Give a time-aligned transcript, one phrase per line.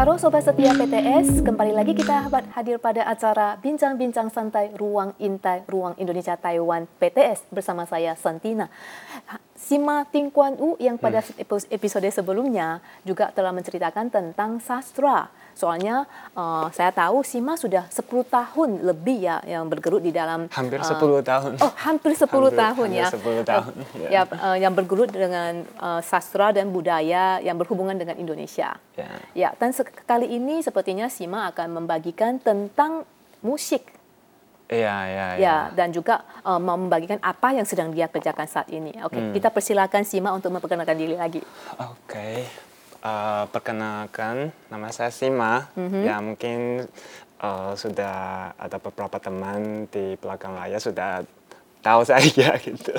[0.00, 5.92] Halo Sobat Setia PTS, kembali lagi kita hadir pada acara Bincang-Bincang Santai Ruang Intai Ruang
[6.00, 8.72] Indonesia Taiwan PTS bersama saya Santina.
[9.52, 11.68] Sima Ting Kuan U yang pada hmm.
[11.68, 15.28] episode sebelumnya juga telah menceritakan tentang sastra.
[15.60, 18.00] Soalnya uh, saya tahu Sima sudah 10
[18.32, 21.50] tahun lebih ya yang bergelut di dalam hampir uh, 10 tahun.
[21.60, 23.08] Oh, hampir 10 hampir, tahun hampir ya.
[23.12, 23.72] 10 tahun.
[23.76, 28.80] Uh, ya uh, yang bergelut dengan uh, sastra dan budaya yang berhubungan dengan Indonesia.
[28.96, 29.20] Yeah.
[29.36, 29.76] Ya, dan
[30.08, 33.04] kali ini sepertinya Sima akan membagikan tentang
[33.44, 34.00] musik
[34.70, 35.42] Iya, iya, iya.
[35.42, 38.94] Ya, dan juga uh, mau membagikan apa yang sedang dia kerjakan saat ini.
[39.02, 39.34] Oke, okay, hmm.
[39.34, 41.42] kita persilakan Sima untuk memperkenalkan diri lagi.
[41.74, 42.36] Oke, okay.
[43.04, 45.68] Uh, eh, perkenalkan nama saya Sima.
[45.76, 46.02] Mm-hmm.
[46.04, 46.58] Ya mungkin
[47.40, 51.24] uh, sudah ada beberapa teman di belakang layar sudah
[51.80, 52.92] tahu saya gitu.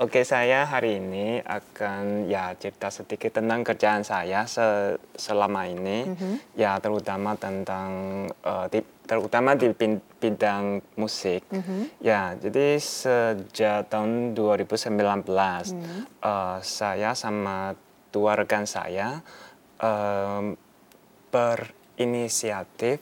[0.00, 6.56] Oke, saya hari ini akan ya cerita sedikit tentang kerjaan saya se selama ini, mm-hmm.
[6.56, 8.66] ya terutama tentang uh,
[9.04, 9.68] terutama di
[10.22, 11.44] bidang musik.
[11.52, 11.82] Mm -hmm.
[12.00, 16.02] Ya, jadi sejak tahun 2019 mm -hmm.
[16.24, 17.76] uh, saya sama
[18.12, 19.24] dua rekan saya
[19.80, 20.54] um,
[21.32, 23.00] berinisiatif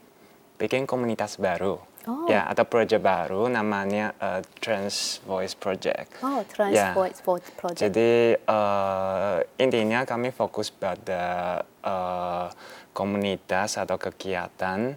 [0.56, 1.82] bikin komunitas baru.
[2.08, 2.24] Oh.
[2.24, 6.08] Ya, atau proyek baru namanya uh, Trans Voice Project.
[6.24, 6.96] Oh, Trans ya.
[6.96, 7.76] Voice Project.
[7.76, 12.48] Jadi uh, intinya kami fokus pada uh,
[12.96, 14.96] komunitas atau kegiatan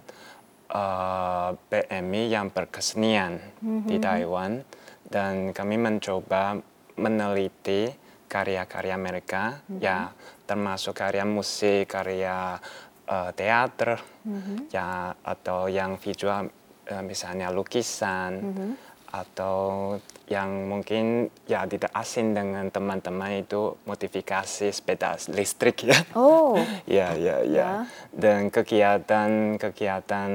[0.72, 3.88] uh, PMI yang berkesenian mm-hmm.
[3.88, 4.64] di Taiwan
[5.04, 6.56] dan kami mencoba
[6.96, 8.03] meneliti
[8.34, 9.78] karya-karya mereka mm-hmm.
[9.78, 10.10] ya
[10.42, 12.58] termasuk karya musik, karya
[13.06, 14.74] uh, teater mm-hmm.
[14.74, 16.50] ya atau yang visual
[16.90, 19.94] uh, misalnya lukisan mm-hmm atau
[20.26, 25.94] yang mungkin ya tidak asing dengan teman-teman itu modifikasi sepeda listrik ya.
[26.18, 26.58] Oh.
[26.90, 27.86] ya, ya, ya, ya.
[28.10, 30.30] Dan kegiatan-kegiatan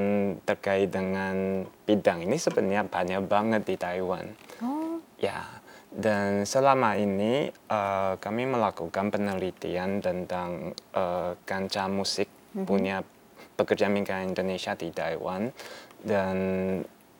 [0.48, 4.32] terkait dengan bidang ini sebenarnya banyak banget di Taiwan.
[4.64, 4.96] Oh.
[5.20, 5.59] Ya.
[5.90, 12.66] Dan selama ini uh, kami melakukan penelitian tentang uh, kancah musik mm -hmm.
[12.66, 12.96] punya
[13.58, 15.50] pekerja migran Indonesia di Taiwan
[16.00, 16.36] dan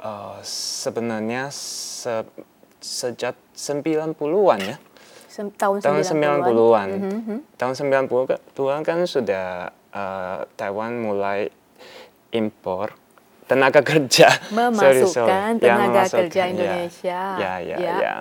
[0.01, 2.25] uh, sebenarnya se
[2.81, 4.77] sejak 90-an ya.
[5.29, 6.49] Sem tahun 90-an.
[6.49, 6.89] 90-an.
[6.97, 7.39] Mm -hmm.
[7.61, 11.53] Tahun 90-an kan sudah uh, Taiwan mulai
[12.33, 12.95] impor
[13.51, 14.31] tenaga kerja.
[14.55, 15.59] Memasukkan sorry, sorry.
[15.59, 17.21] tenaga ya, memasukkan, kerja Indonesia.
[17.37, 17.97] Ya, ya, ya.
[17.99, 18.15] ya.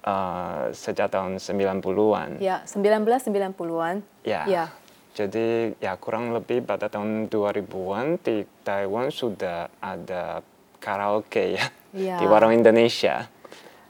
[0.00, 2.40] Uh, sejak tahun 90-an.
[2.40, 4.00] Ya, 1990-an.
[4.24, 4.48] Ya.
[4.48, 4.64] ya.
[5.12, 10.40] Jadi ya kurang lebih pada tahun 2000-an di Taiwan sudah ada
[10.80, 12.16] karaoke ya, ya.
[12.16, 13.28] di warung Indonesia.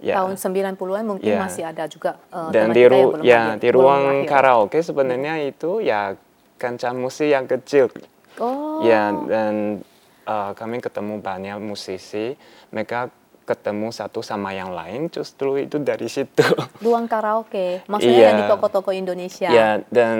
[0.00, 0.16] Ya.
[0.18, 1.38] Tahun 90-an mungkin ya.
[1.44, 5.50] masih ada juga uh, Dan di ru ya di ruang karaoke sebenarnya hmm.
[5.52, 6.16] itu ya
[6.56, 7.92] kancah musik yang kecil.
[8.40, 8.80] Oh.
[8.80, 9.84] Ya dan
[10.24, 12.32] uh, kami ketemu banyak musisi,
[12.72, 13.12] mereka
[13.50, 16.46] ketemu satu sama yang lain justru itu dari situ.
[16.86, 18.28] Ruang karaoke, maksudnya yeah.
[18.30, 19.50] yang di toko-toko Indonesia.
[19.50, 20.18] Ya dan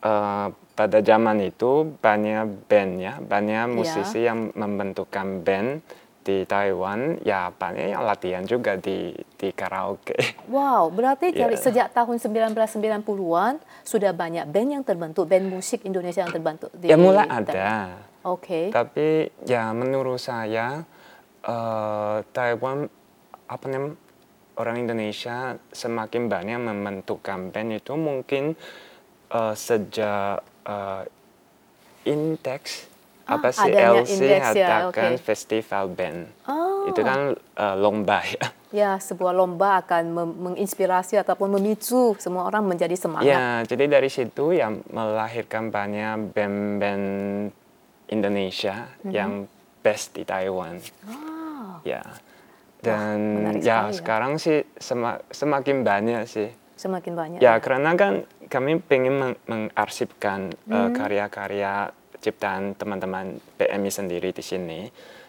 [0.00, 3.74] uh, pada zaman itu banyak band ya, banyak iya.
[3.74, 4.32] musisi yeah.
[4.32, 5.84] yang membentukkan band
[6.24, 10.16] di Taiwan, ya banyak yang latihan juga di di karaoke.
[10.48, 11.44] Wow, berarti yeah.
[11.44, 16.88] dari sejak tahun 1990-an sudah banyak band yang terbentuk, band musik Indonesia yang terbentuk di
[16.88, 18.00] Ya mulai ada.
[18.24, 18.44] Oke.
[18.44, 18.64] Okay.
[18.72, 19.06] Tapi
[19.44, 20.84] ya menurut saya
[21.48, 22.86] uh, Taiwan
[23.48, 23.96] apa namanya
[24.60, 28.52] orang Indonesia semakin banyak membentukkan band itu mungkin
[29.32, 31.02] uh, sejak uh,
[32.04, 32.88] Index
[33.24, 34.20] ah, apa sih LC
[34.56, 35.16] ya, okay.
[35.16, 36.90] festival band oh.
[36.90, 38.46] itu kan uh, lomba ya
[38.84, 40.12] ya sebuah lomba akan
[40.52, 47.06] menginspirasi ataupun memicu semua orang menjadi semangat ya jadi dari situ yang melahirkan banyak band-band
[48.12, 49.12] Indonesia mm -hmm.
[49.14, 49.32] yang
[49.80, 50.76] best di Taiwan
[51.08, 51.37] oh.
[51.84, 52.02] Ya
[52.78, 57.90] dan Wah, ya, ya sekarang sih semak, semakin banyak sih semakin banyak ya, ya karena
[57.98, 60.78] kan kami pengen meng mengarsipkan eh, hmm.
[60.78, 64.80] uh, karya-karya ciptaan teman-teman PMI sendiri di sini.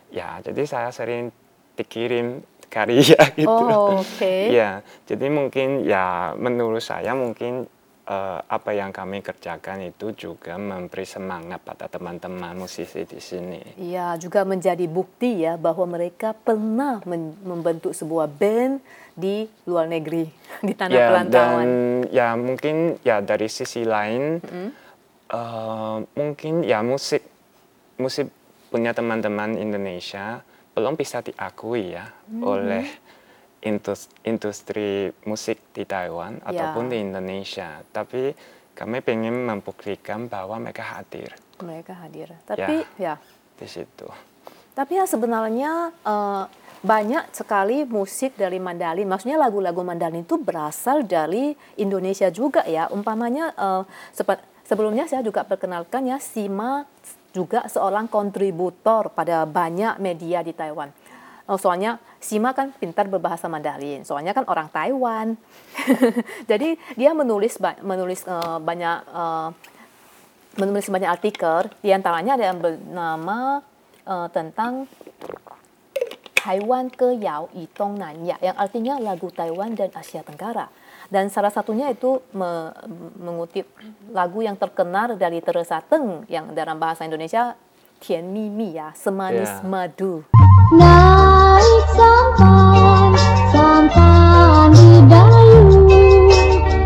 [0.10, 1.30] Ya, jadi saya sering
[1.78, 3.50] dikirim karya gitu.
[3.50, 4.18] Oh, oke.
[4.18, 4.54] Okay.
[4.54, 7.70] ya, jadi mungkin ya menurut saya mungkin
[8.10, 13.62] uh, apa yang kami kerjakan itu juga memberi semangat pada teman-teman musisi di sini.
[13.78, 17.00] Iya, juga menjadi bukti ya bahwa mereka pernah
[17.46, 18.82] membentuk sebuah band
[19.14, 20.26] di luar negeri,
[20.68, 21.64] di tanah ya, perantauan.
[21.64, 21.70] Dan
[22.10, 24.70] ya mungkin ya dari sisi lain, mm -hmm.
[25.32, 27.22] uh, mungkin ya musik
[28.02, 28.34] musik
[28.74, 30.42] punya teman-teman Indonesia
[30.78, 32.42] belum bisa diakui ya mm -hmm.
[32.46, 32.86] oleh
[34.24, 36.48] industri musik di Taiwan yeah.
[36.48, 37.84] ataupun di Indonesia.
[37.92, 38.32] Tapi
[38.72, 42.32] kami pengen membuktikan bahwa mereka hadir Mereka hadir.
[42.48, 43.20] Tapi ya,
[43.60, 44.08] di situ.
[44.72, 46.44] tapi ya sebenarnya eh,
[46.80, 49.04] banyak sekali musik dari Mandalin.
[49.04, 52.88] Maksudnya lagu-lagu Mandalin itu berasal dari Indonesia juga ya.
[52.88, 53.52] Umpamanya
[54.16, 56.88] sepe- sebelumnya saya juga perkenalkan ya Sima
[57.36, 60.90] juga seorang kontributor pada banyak media di Taiwan.
[61.50, 64.06] Oh, soalnya Sima kan pintar berbahasa Mandarin.
[64.06, 65.34] Soalnya kan orang Taiwan.
[66.52, 69.50] Jadi dia menulis menulis eh, banyak eh,
[70.62, 71.74] menulis banyak artikel.
[71.82, 73.66] Di antaranya ada yang bernama
[74.06, 74.86] eh, tentang
[76.40, 80.70] Taiwan ke Yao i Dong Nan Ya, yang artinya lagu Taiwan dan Asia Tenggara.
[81.10, 82.72] Dan salah satunya itu me-
[83.18, 83.66] mengutip
[84.14, 87.58] lagu yang terkenal dari Teresa Teng yang dalam bahasa Indonesia
[88.00, 89.66] Tian Mi Mi ya, semanis Ya.
[89.66, 90.24] madu.
[92.00, 93.12] Sampan,
[93.52, 95.84] sampan di dayu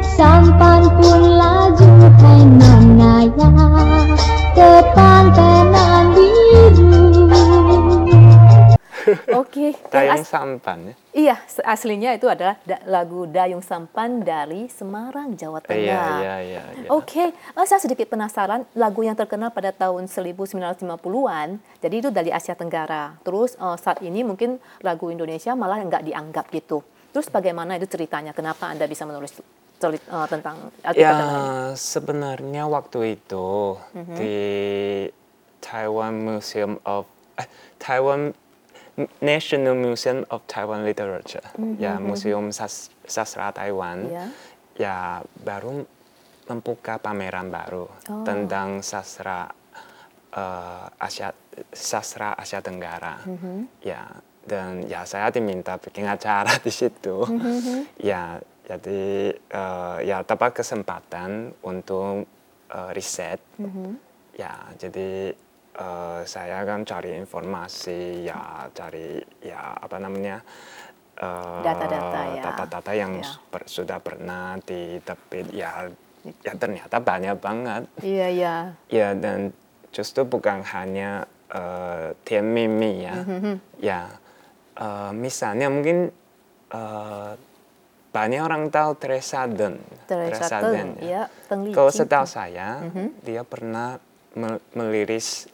[0.02, 3.73] Sampan pun laju hai nonaya Ke
[9.42, 10.94] Oke, Tayang as- sampan ya.
[11.14, 15.78] iya aslinya itu adalah da- lagu Dayung Sampan dari Semarang, Jawa Tengah.
[15.78, 16.64] Iya, iya, iya.
[16.76, 16.88] iya.
[16.90, 21.50] Oke, eh, saya sedikit penasaran lagu yang terkenal pada tahun 1950-an.
[21.80, 23.18] Jadi itu dari Asia Tenggara.
[23.22, 26.82] Terus eh, saat ini mungkin lagu Indonesia malah nggak dianggap gitu.
[27.10, 28.32] Terus bagaimana itu ceritanya?
[28.32, 29.38] Kenapa Anda bisa menulis
[29.78, 30.98] cerit- eh, tentang ini?
[30.98, 31.14] Ya,
[31.74, 34.16] sebenarnya waktu itu Mhm.
[34.16, 34.38] di
[35.60, 37.48] Taiwan Museum of eh,
[37.78, 38.34] Taiwan
[39.20, 41.42] National Museum of Taiwan Literature,
[41.82, 44.30] ya Museum Sas- Sastra Taiwan, Mhm,
[44.78, 45.22] Ya.
[45.42, 45.86] baru
[46.46, 48.22] membuka pameran baru Oh.
[48.22, 49.50] tentang sastra
[50.34, 51.30] eh, Asia
[51.70, 53.86] sastra Asia Tenggara, Mhm.
[53.86, 54.02] ya
[54.44, 61.54] dan ya saya diminta bikin acara di situ, Mhm, ya jadi eh, ya dapat kesempatan
[61.62, 62.26] untuk
[62.70, 63.94] eh, riset, Mhm.
[64.34, 65.38] ya jadi
[65.74, 68.40] eh, saya kan cari informasi, ya
[68.70, 70.38] cari ya apa namanya
[71.14, 72.42] eh, Data-data ya.
[72.44, 73.30] data-data yang Ya.
[73.48, 75.86] per- sudah pernah diterbit, ya
[76.40, 78.56] ya ternyata banyak banget, Iya, iya.
[78.98, 79.54] ya dan
[79.90, 81.26] justru bukan hanya
[82.26, 83.54] Tian Mimi ya, Mhm.
[83.78, 84.02] ya
[84.74, 86.10] eh, misalnya mungkin
[86.70, 87.32] eh,
[88.10, 93.22] banyak orang tahu Teresa Den, Teresa Teng, ya, Li kalau setahu saya, Mhm.
[93.22, 93.98] dia pernah
[94.34, 95.46] mel- meliris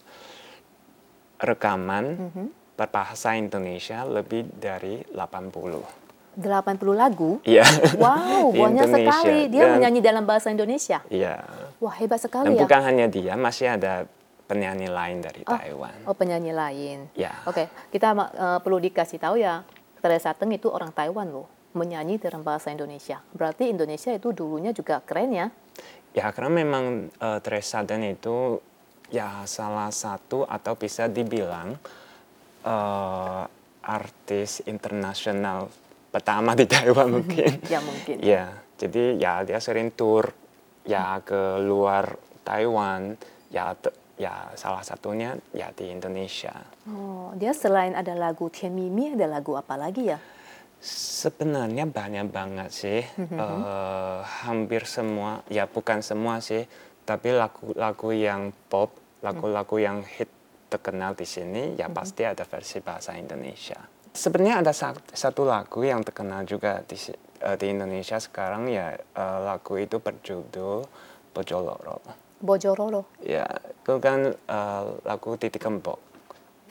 [1.40, 2.44] rekaman Mhm.
[2.76, 5.84] berbahasa Indonesia lebih dari 80.
[6.32, 7.42] 80 lagu.
[7.42, 7.66] Iya.
[7.96, 9.12] Wow, banyak Indonesia.
[9.12, 9.38] sekali.
[9.48, 11.02] Dia Dan- menyanyi dalam bahasa Indonesia.
[11.06, 11.42] Iya.
[11.76, 12.60] Wah, hebat Dan sekali ya.
[12.60, 14.04] bukan hanya dia, masih ada
[14.46, 15.94] penyanyi lain dari Taiwan.
[16.04, 16.98] Oh, penyanyi lain.
[17.14, 17.34] Ya.
[17.44, 19.62] Oke, kita ma- eh, perlu dikasih tahu ya,
[19.98, 23.20] Teresa Teng itu orang Taiwan loh, menyanyi dalam bahasa Indonesia.
[23.30, 25.46] Berarti Indonesia itu dulunya juga keren ya.
[26.10, 28.58] Ya, karena memang eh, Teresa Den itu
[29.10, 31.74] ya salah satu atau bisa dibilang
[32.64, 33.42] eh,
[33.80, 35.66] artis internasional
[36.10, 37.58] pertama di Taiwan mungkin.
[37.66, 38.16] Ya mungkin.
[38.20, 38.44] Ya,
[38.78, 40.30] jadi ya dia sering tour
[40.84, 43.14] ya ke luar Taiwan,
[43.52, 46.52] ya te- ya salah satunya ya di Indonesia.
[46.88, 50.18] Oh, dia selain ada lagu Tian Mimi, ada lagu apa lagi ya?
[50.80, 56.64] Sebenarnya banyak banget sih, Eh, hampir semua, ya bukan semua sih,
[57.10, 60.30] tapi lagu-lagu yang pop, lagu-lagu yang hit
[60.70, 63.82] terkenal di sini, ya pasti ada versi bahasa Indonesia.
[64.14, 66.94] Sebenarnya ada sa- satu lagu yang terkenal juga di,
[67.40, 70.86] eh, di Indonesia sekarang ya eh, lagu itu berjudul
[71.30, 71.98] Bojoloro.
[72.38, 73.02] Bojororo.
[73.20, 75.98] Ya, itu kan eh, lagu Titi Kempot.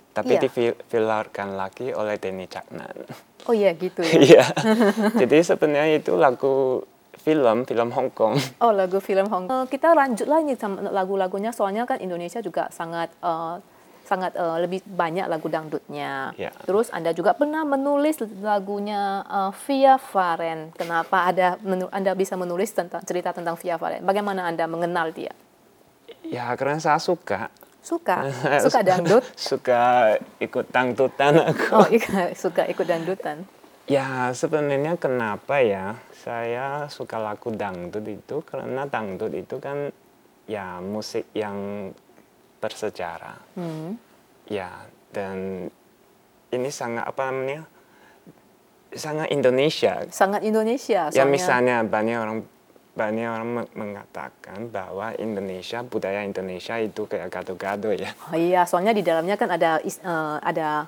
[0.10, 0.48] Tapi Iya.
[0.48, 2.96] divilarkan lagi oleh Denny Caknan.
[3.48, 4.16] Oh iya gitu ya.
[4.40, 4.46] Iya.
[5.22, 6.84] Jadi sebenarnya itu lagu
[7.30, 8.34] film, film Hong Kong.
[8.64, 9.70] Oh lagu film Hong Kong.
[9.70, 11.54] kita lanjut lagi sama lagu-lagunya.
[11.54, 13.56] Soalnya kan Indonesia juga sangat eh,
[14.04, 16.34] sangat eh, lebih banyak lagu dangdutnya.
[16.34, 16.50] Ya.
[16.66, 20.74] Terus Anda juga pernah menulis lagunya eh, Via Varen.
[20.74, 24.02] Kenapa ada menu- Anda bisa menulis tentang cerita tentang Via Varen?
[24.02, 25.32] Bagaimana Anda mengenal dia?
[26.26, 27.54] Ya karena saya suka.
[27.80, 28.28] Suka,
[28.66, 29.24] suka dangdut.
[29.40, 29.82] suka
[30.38, 31.66] ikut dangdutan aku.
[31.72, 33.48] Oh iya, suka ikut dangdutan.
[33.90, 39.90] Ya sebenarnya kenapa ya saya suka lagu dangdut itu karena dangdut itu kan
[40.46, 41.90] ya musik yang
[42.62, 43.42] bersejarah.
[43.58, 43.98] Hmm.
[44.46, 45.70] Ya dan
[46.54, 47.66] ini sangat apa namanya
[48.94, 50.06] sangat Indonesia.
[50.14, 51.10] Sangat Indonesia.
[51.10, 52.40] Ya soalnya- misalnya banyak orang
[52.94, 58.12] banyak orang me- mengatakan bahwa Indonesia budaya Indonesia itu kayak gado-gado ya.
[58.28, 60.86] Oh iya, soalnya di dalamnya kan ada eh, ada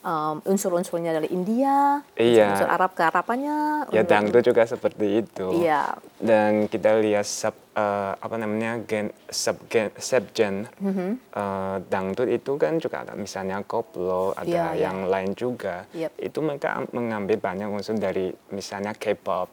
[0.00, 2.54] um, unsur-unsurnya dari India, Iya.
[2.54, 3.88] unsur Arab ke Arapannya.
[3.90, 5.46] Ya dangdut juga seperti itu.
[5.56, 5.96] Iya.
[6.16, 11.10] Dan kita lihat sub eh, apa namanya gen sub gen subgen Mm-hmm.
[11.30, 14.82] eh, dangdut itu kan juga ada misalnya koplo, ada Iya, iya.
[14.88, 15.84] yang lain juga.
[15.92, 16.12] Yep.
[16.18, 19.48] Itu mereka mengambil banyak unsur dari misalnya K-pop,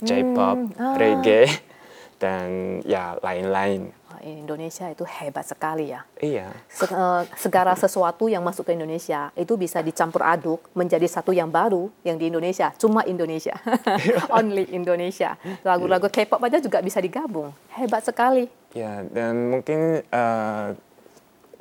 [0.00, 0.96] J-pop, ah.
[0.96, 1.48] reggae
[2.22, 2.48] dan
[2.84, 3.99] ya lain-lain.
[4.22, 6.04] Indonesia itu hebat sekali ya.
[6.20, 6.48] Iya.
[6.80, 11.90] Eh, segala sesuatu yang masuk ke Indonesia itu bisa dicampur aduk menjadi satu yang baru
[12.02, 13.54] yang di Indonesia cuma Indonesia
[14.38, 20.68] only Indonesia lagu-lagu K-pop aja juga bisa digabung hebat sekali Ya, dan mungkin eh,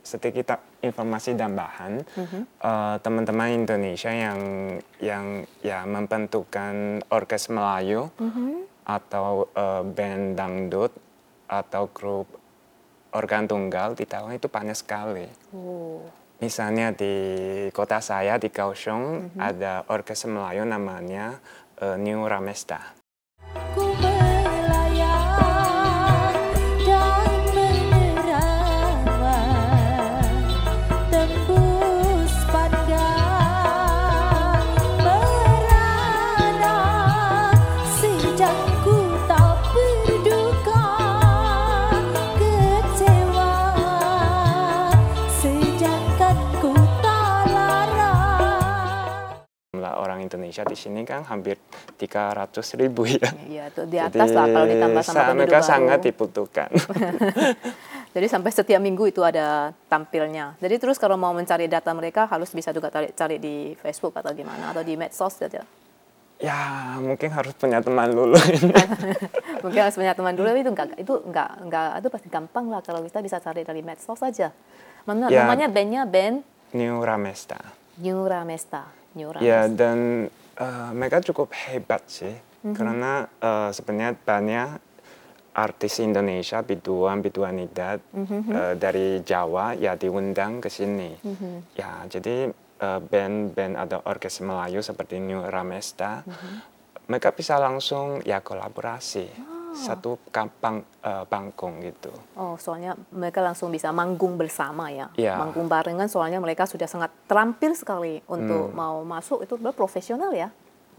[0.01, 2.41] sedikit informasi tambahan Mm-hmm.
[2.61, 4.39] eh, teman-teman Indonesia yang
[5.01, 5.25] yang
[5.59, 8.51] ya membentukkan orkes Melayu Mm-hmm.
[8.87, 10.93] atau eh, band dangdut
[11.49, 12.29] atau grup
[13.15, 15.25] organ tunggal di Taiwan itu banyak sekali.
[15.55, 16.03] oh
[16.39, 17.13] Misalnya di
[17.75, 19.39] kota saya di Kaohsiung Mm-hmm.
[19.43, 21.35] ada orkes Melayu namanya
[21.83, 22.98] eh, New Ramesta.
[50.29, 51.57] Indonesia di sini kan hampir
[51.97, 53.33] 300 ribu ya.
[53.41, 55.67] Iya, itu di atas lah kalau ditambah sama sa- penduduk mereka baru.
[55.67, 56.69] sangat dibutuhkan.
[58.09, 60.57] Jadi sampai setiap minggu itu ada tampilnya.
[60.57, 64.29] Jadi terus kalau mau mencari data mereka harus bisa juga cari, cari di Facebook atau
[64.31, 65.61] gimana atau di medsos saja.
[66.39, 66.55] ya
[66.95, 68.39] mungkin harus punya teman dulu.
[69.59, 73.03] Mungkin harus punya teman dulu itu enggak itu enggak enggak itu pasti gampang lah kalau
[73.03, 74.47] kita bisa cari dari medsos saja.
[75.03, 75.43] Mana, Ya.
[75.43, 76.39] Namanya bandnya band
[76.71, 77.59] New Ramesta.
[77.99, 78.87] New Ramesta.
[79.41, 82.35] Ya dan eh, mereka cukup hebat sih.
[82.75, 84.69] Karena eh, sebenarnya banyak
[85.55, 91.15] artis Indonesia biduan biduanidat eh, dari Jawa ya diundang ke sini.
[91.75, 96.23] Ya jadi eh, band-band atau orkes Melayu seperti New Ramesta
[97.09, 102.11] mereka bisa langsung ya kolaborasi satu kampang eh, panggung gitu.
[102.35, 105.07] Oh, soalnya mereka langsung bisa manggung bersama ya.
[105.15, 105.39] Iya.
[105.39, 110.51] Manggung barengan soalnya mereka sudah sangat terampil sekali untuk mau masuk itu profesional ya.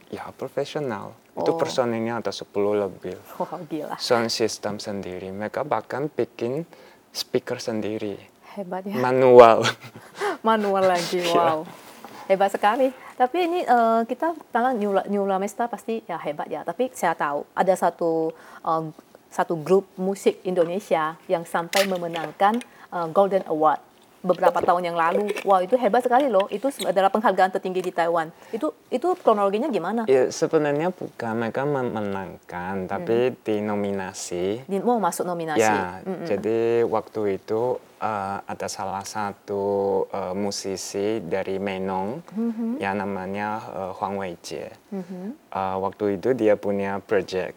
[0.08, 1.12] Ya profesional.
[1.36, 1.58] Itu Oh.
[1.60, 3.14] personilnya ada 10 lebih.
[3.38, 3.96] Wah, gila.
[4.02, 5.30] Sound system sendiri.
[5.30, 6.66] Mereka bahkan bikin
[7.14, 8.18] speaker sendiri.
[8.58, 8.98] Hebat ya.
[8.98, 9.62] Manual.
[10.40, 11.36] manual lagi Iya.
[11.36, 11.58] wow
[12.26, 12.88] hebat sekali
[13.20, 16.64] tapi ini eh, kita tentang New, La- New Lamesta pasti ya hebat ya.
[16.64, 18.32] Tapi saya tahu ada satu
[18.64, 18.84] eh,
[19.28, 25.32] satu grup musik Indonesia yang sampai memenangkan eh, Golden Award beberapa tahun yang lalu.
[25.44, 26.48] Wah itu hebat sekali loh.
[26.48, 28.32] Itu adalah penghargaan tertinggi di Taiwan.
[28.52, 30.04] Itu itu kronologinya gimana?
[30.08, 31.32] Ya sebenarnya bukan.
[31.40, 34.64] Mereka memenangkan, tapi dinominasi.
[34.64, 35.64] Di- mau masuk nominasi.
[35.64, 39.62] Ya, jadi waktu itu eh, ada salah satu
[40.08, 42.24] eh, musisi dari Menong
[42.80, 44.72] yang namanya eh, Huang Weijie.
[45.52, 47.56] Eh, waktu itu dia punya project,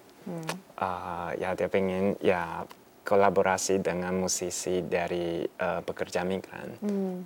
[0.73, 2.63] Eh, ya dia pengen ya
[3.03, 6.75] kolaborasi dengan musisi dari eh, pekerja migran.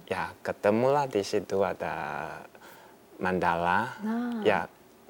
[0.05, 2.27] Ya ketemulah di situ ada
[3.17, 3.93] Mandala.
[4.41, 4.65] Ya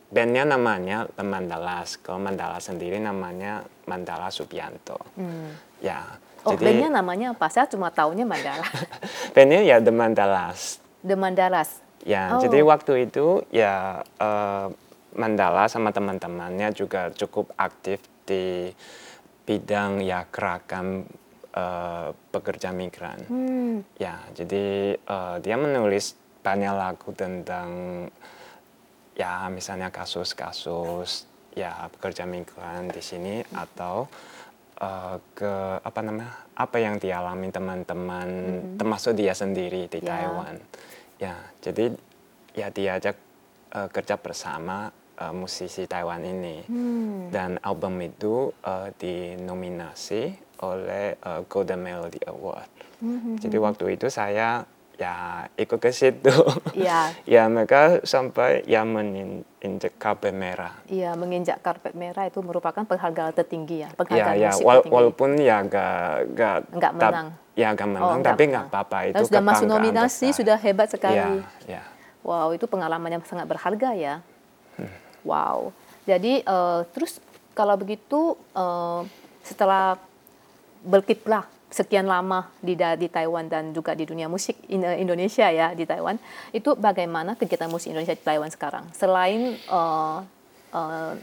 [0.08, 2.00] bandnya namanya The Mandalas.
[2.00, 5.00] Kalau Mandala sendiri namanya Mandala Subianto.
[5.80, 6.04] Ya,
[6.48, 8.63] oh jadi bandnya namanya apa saya cuma taunya Mandala
[9.36, 10.80] bandnya ya The Mandalas.
[11.04, 12.39] The Mandalas Ya, Oh.
[12.39, 14.68] jadi waktu itu ya eh,
[15.18, 18.72] Mandala sama teman-temannya juga cukup aktif di
[19.44, 21.04] bidang ya gerakan
[21.51, 23.20] eh, pekerja migran.
[23.27, 23.75] Hmm.
[24.00, 27.68] Ya, jadi eh, dia menulis banyak lagu tentang
[29.20, 31.27] ya misalnya kasus-kasus
[31.58, 34.08] ya pekerja migran di sini atau
[34.77, 38.29] eh, ke apa namanya apa yang dialami teman-teman
[38.77, 40.07] termasuk dia sendiri di Ya.
[40.07, 40.55] Taiwan.
[41.17, 41.86] Ya, jadi
[42.53, 43.17] ya diajak
[43.74, 46.57] eh, kerja bersama eh, musisi Taiwan ini
[47.29, 50.24] dan album itu eh, dinominasi
[50.62, 52.69] oleh eh, Golden Melody Award.
[53.38, 54.65] Jadi waktu itu saya
[54.98, 55.16] ya
[55.54, 56.34] ikut ke situ.
[56.74, 57.13] Iya.
[57.38, 60.74] ya mereka sampai ya menginjak karpet merah.
[60.86, 64.89] Iya, menginjak karpet merah itu merupakan penghargaan tertinggi ya, Ya penghargaan ya tertinggi.
[64.89, 65.98] walaupun ya gak
[66.34, 67.27] gak Nggak tap- menang.
[67.54, 70.38] ya gak menang Oh, nggak tapi nggak apa-apa itu sudah masuk nominasi besar.
[70.38, 71.16] sudah hebat sekali.
[71.16, 71.30] Ya,
[71.70, 71.84] ya.
[72.22, 74.16] Wow, itu pengalaman yang sangat berharga ya.
[74.75, 74.92] Hmm.
[75.24, 75.72] Wow.
[76.04, 77.22] Jadi eh, terus
[77.54, 79.01] kalau begitu eh,
[79.42, 79.96] setelah
[80.80, 85.84] berkiprah sekian lama di di Taiwan dan juga di dunia musik in- Indonesia ya di
[85.84, 86.16] Taiwan
[86.56, 90.18] itu bagaimana kegiatan musik Indonesia di Taiwan sekarang selain eh,
[90.72, 91.14] eh,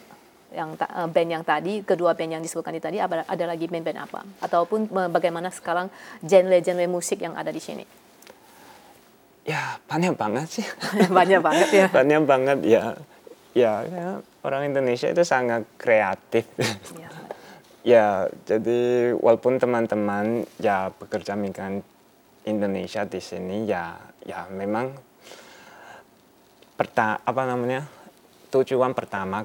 [0.54, 3.98] yang ta- eh, band yang tadi kedua band yang disebutkan tadi ada, ada lagi band-band
[4.04, 5.88] apa ataupun eh, bagaimana sekarang
[6.20, 7.84] genre-genre musik yang ada di sini
[9.44, 10.66] Ya banyak banget sih.
[11.20, 12.84] banyak banget ya banyak banget ya.
[13.54, 16.42] Ya, ya, orang Indonesia itu sangat kreatif.
[16.98, 17.06] Ya.
[17.84, 21.84] Ya, jadi walaupun teman-teman ya bekerja migran
[22.48, 24.92] Indonesia di sini ya ya memang
[26.74, 27.86] perta apa namanya
[28.50, 29.44] tujuan pertama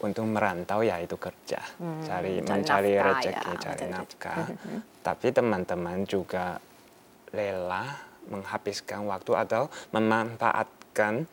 [0.00, 1.60] untuk merantau ya itu kerja,
[2.08, 4.36] cari cari mencari nafkah rezeki, ya, cari nafkah.
[5.06, 6.56] Tapi teman-teman juga
[7.36, 7.84] rela
[8.32, 11.28] menghabiskan waktu atau memanfaatkan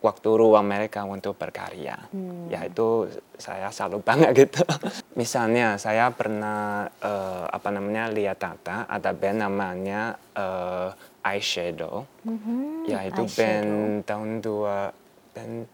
[0.00, 1.96] waktu ruang mereka untuk berkarya.
[2.48, 4.64] Ya itu saya salut banget gitu.
[5.20, 10.90] Misalnya saya pernah eh, apa namanya lihat data ada band namanya eh,
[11.20, 12.08] Eyeshadow.
[12.88, 13.36] ya itu Eyeshadow.
[13.36, 13.72] band
[14.08, 14.76] tahun dua
[15.36, 15.68] band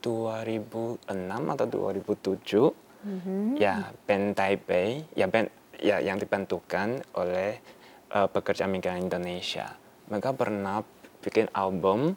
[0.00, 3.60] 2006 atau 2007.
[3.60, 5.04] Ya band Taipei.
[5.12, 7.60] Ya band ya yang dibentukkan oleh
[8.08, 9.68] eh, pekerja migran Indonesia.
[10.08, 10.80] Mereka pernah
[11.20, 12.14] bikin album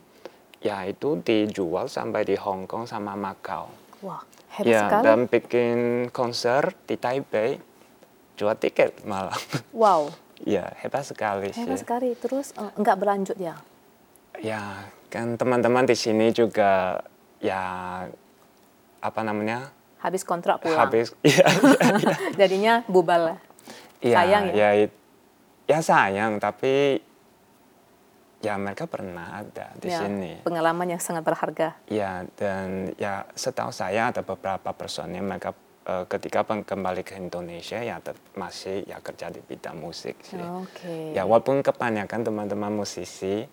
[0.60, 3.72] ya itu dijual sampai di Hong Kong sama Macau.
[4.00, 4.20] wah
[4.52, 5.78] hebat Ya, sekali dan bikin
[6.10, 7.60] konser di Taipei,
[8.36, 9.36] jual tiket malah.
[9.74, 11.62] wow ya, hebat sekali sih.
[11.62, 13.56] hebat sekali terus eh, enggak berlanjut ya
[14.38, 17.04] Ya, kan teman-teman di sini juga
[17.38, 17.60] ya
[18.98, 19.68] apa namanya?
[19.98, 23.40] habis kontrak pulang Habis ya, ya, jadinya bubal lah
[24.00, 24.56] ya, Sayang ya?
[24.56, 24.88] ya,
[25.68, 27.04] ya sayang, tapi
[28.40, 30.40] ya mereka pernah ada di Ya, sini.
[30.40, 35.52] pengalaman yang sangat berharga Ya, dan ya setahu saya ada beberapa personil mereka
[35.84, 38.00] eh, ketika kembali ke Indonesia ya
[38.34, 40.40] masih ya kerja di bidang musik sih.
[40.40, 43.44] oke Ya walaupun kebanyakan teman-teman musisi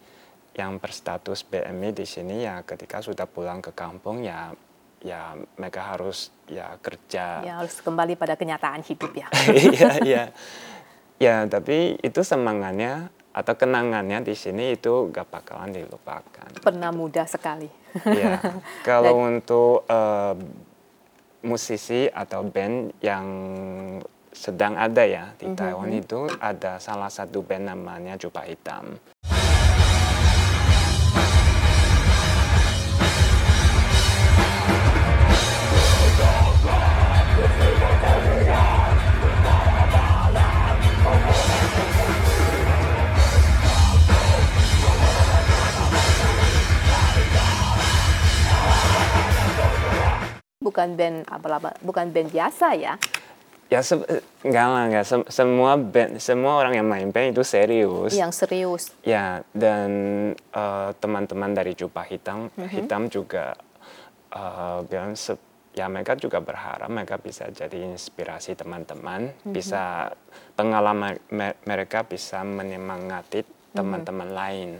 [0.54, 4.54] yang berstatus BMI di sini ya ketika sudah pulang ke kampung ya
[5.02, 7.42] ya mereka harus ya kerja.
[7.42, 10.24] ya harus kembali pada kenyataan hidup ya Iya iya.
[11.16, 16.48] Ya tapi itu semangatnya atau kenangannya di sini itu gak bakalan dilupakan.
[16.64, 17.68] pernah muda sekali
[18.04, 18.36] Ya,
[18.88, 20.34] kalau untuk eh,
[21.46, 23.26] musisi atau band yang
[24.36, 29.00] sedang ada ya di Taiwan itu ada salah satu band namanya Jubah Hitam.
[50.60, 52.94] Bukan band apa bukan band biasa ya?
[53.66, 53.98] Ya se
[54.40, 55.04] enggak lah enggak.
[55.04, 58.14] Sem- semua band semua orang yang main band itu serius.
[58.14, 58.94] yang serius.
[59.02, 59.90] Ya dan
[60.34, 63.52] eh, teman-teman dari Jubah Hitam Hitam juga
[64.32, 65.38] eh, bilang se-
[65.76, 70.08] ya mereka juga berharap mereka bisa jadi inspirasi teman-teman, bisa
[70.56, 73.44] pengalaman me- mereka bisa menyemangati
[73.76, 74.70] teman-teman lain.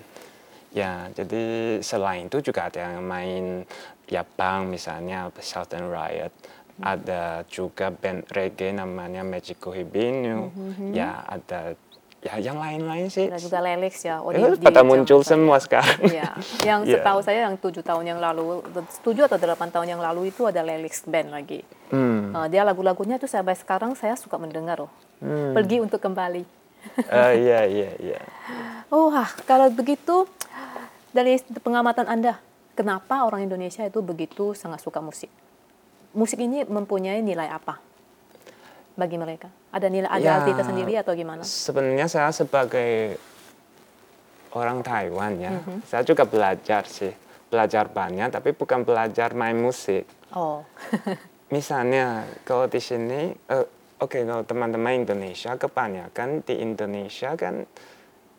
[0.73, 1.41] Ya, jadi
[1.81, 3.65] selain itu juga ada yang main
[4.07, 6.33] ya bang misalnya Southern Riot.
[6.77, 10.53] Ada juga band reggae namanya Magico Hibinu.
[10.93, 11.73] Ya, ada
[12.27, 13.31] ya yang lain-lain sih.
[13.31, 16.01] ada juga Lelix ya oh, di pada muncul semua sekarang.
[16.03, 16.31] Iya,
[16.67, 16.99] yang Iya.
[16.99, 18.67] setahu saya yang tujuh tahun yang lalu,
[19.07, 21.63] tujuh atau delapan tahun yang lalu itu ada Lelix band lagi.
[21.95, 22.35] Hmm.
[22.35, 24.93] Eh, dia lagu-lagunya tuh sampai sekarang saya suka mendengar loh.
[25.23, 25.55] Hmm.
[25.55, 26.43] Pergi untuk kembali.
[26.99, 28.21] Eh, iya iya iya.
[28.95, 30.31] Oh, wah, kalau begitu
[31.11, 32.39] dari pengamatan Anda,
[32.77, 35.33] kenapa orang Indonesia itu begitu sangat suka musik?
[36.13, 37.81] Musik ini mempunyai nilai apa
[38.95, 39.49] bagi mereka?
[39.73, 41.41] Ada nilai ada Ya, arti tersendiri atau gimana?
[41.43, 43.17] Sebenarnya saya sebagai
[44.53, 45.85] orang Taiwan ya, Mhm.
[45.85, 47.13] saya juga belajar sih,
[47.49, 50.05] belajar banyak, tapi bukan belajar main musik.
[50.33, 50.65] Oh,
[51.47, 53.67] Misalnya kalau di sini, eh,
[54.03, 57.63] oke kalau teman-teman Indonesia kebanyakan di Indonesia kan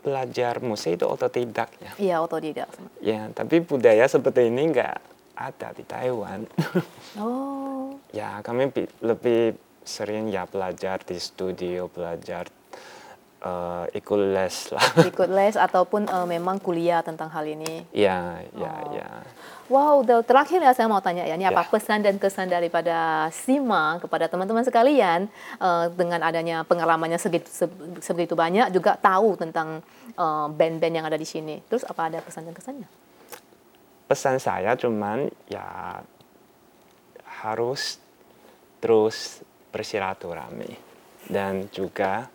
[0.07, 1.91] belajar musik itu otodidak ya.
[1.99, 2.71] iya otodidak.
[3.03, 4.95] Ya, tapi budaya seperti ini nggak
[5.35, 6.47] ada di Taiwan.
[7.17, 12.45] Oh, ya kami bi- lebih sering ya belajar di studio, belajar
[13.47, 14.85] eh, ikut les lah.
[15.11, 17.87] ikut les ataupun eh, memang kuliah tentang hal ini.
[17.95, 18.91] ya, ya, Oh.
[18.93, 19.09] ya.
[19.67, 21.67] Wow, dan terakhir ya saya mau tanya ya, ini apa Ya.
[21.67, 25.27] pesan dan kesan daripada Sima kepada teman-teman sekalian
[25.59, 27.67] eh, dengan adanya pengalamannya segitu, se-
[27.99, 31.59] sebegitu banyak juga tahu tentang eh, band-band yang ada di sini.
[31.67, 32.87] Terus apa ada pesan dan kesannya?
[34.07, 35.99] Pesan saya cuman ya
[37.43, 37.99] harus
[38.79, 40.79] terus bersilaturahmi
[41.27, 42.31] dan juga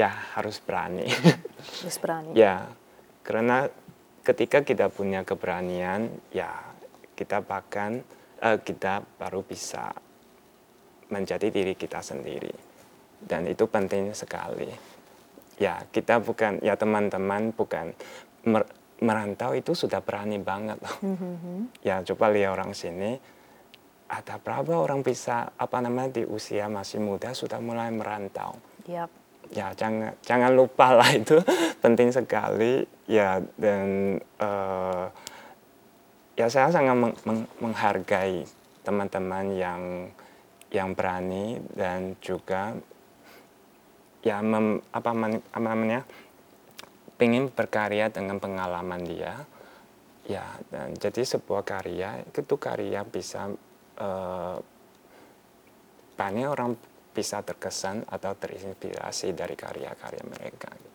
[0.00, 1.04] ya harus berani.
[1.84, 2.32] Harus berani.
[2.32, 2.64] ya,
[3.20, 3.68] karena
[4.24, 6.48] ketika kita punya keberanian, ya
[7.12, 8.00] kita bahkan
[8.40, 9.92] eh, kita baru bisa
[11.12, 12.52] menjadi diri kita sendiri.
[13.20, 14.72] Dan itu penting sekali.
[15.60, 17.92] Ya, kita bukan ya teman-teman bukan
[18.48, 18.72] mer-
[19.04, 20.96] merantau itu sudah berani banget loh.
[21.84, 23.20] Ya, coba lihat orang sini
[24.10, 28.58] ada berapa orang bisa apa namanya di usia masih muda sudah mulai merantau
[28.90, 29.06] Yap.
[29.50, 31.38] Ya jangan jangan lupa lah itu
[31.82, 32.86] penting sekali.
[33.10, 35.06] Ya dan eh,
[36.38, 38.46] ya saya sangat meng- meng- menghargai
[38.86, 39.82] teman-teman yang
[40.70, 42.78] yang berani dan juga
[44.22, 46.00] ya mem- apa, men- apa namanya
[47.18, 49.34] pengen berkarya dengan pengalaman dia.
[50.30, 53.50] Ya dan jadi sebuah karya itu karya bisa
[53.98, 54.56] eh,
[56.14, 56.76] banyak orang
[57.10, 60.70] bisa terkesan atau terinspirasi dari karya-karya mereka.
[60.72, 60.88] gitu.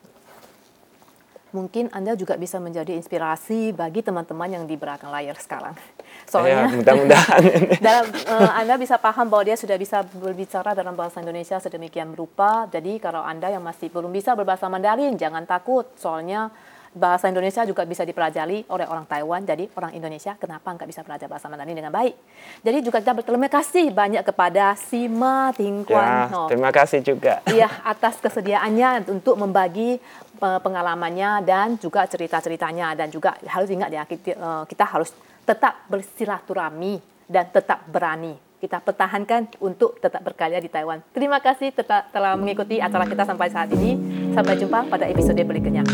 [1.56, 5.72] Mungkin Anda juga bisa menjadi inspirasi bagi teman-teman yang di belakang layar sekarang.
[5.72, 7.80] Ya, Soalnya mudah-mudahan ini.
[7.80, 12.68] dalam eh, Anda bisa paham bahwa dia sudah bisa berbicara dalam bahasa Indonesia sedemikian rupa.
[12.68, 15.88] Jadi kalau Anda yang masih belum bisa berbahasa Mandarin, jangan takut.
[15.96, 16.52] Soalnya
[16.96, 19.44] bahasa Indonesia juga bisa dipelajari oleh orang Taiwan.
[19.44, 22.16] Jadi orang Indonesia kenapa nggak bisa belajar bahasa Mandarin dengan baik?
[22.64, 27.44] Jadi juga kita berterima kasih banyak kepada Sima Ting Ya, terima kasih juga.
[27.52, 30.00] Iya, atas kesediaannya untuk membagi
[30.40, 35.12] eh, pengalamannya dan juga cerita-ceritanya dan juga harus ingat ya kita, eh, kita harus
[35.44, 38.40] tetap bersilaturahmi dan tetap berani.
[38.56, 41.04] Kita pertahankan untuk tetap berkarya di Taiwan.
[41.14, 43.94] Terima kasih tetap telah mengikuti acara kita sampai saat ini.
[44.34, 45.86] Sampai jumpa pada episode berikutnya.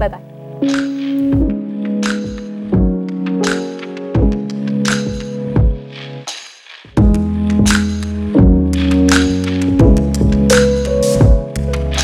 [0.00, 1.49] 拜拜。